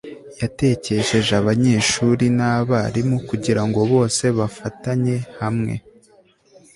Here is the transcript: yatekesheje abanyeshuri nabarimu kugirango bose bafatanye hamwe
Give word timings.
yatekesheje 0.41 1.31
abanyeshuri 1.41 2.25
nabarimu 2.37 3.17
kugirango 3.29 3.79
bose 3.91 4.23
bafatanye 4.37 5.15
hamwe 5.39 5.73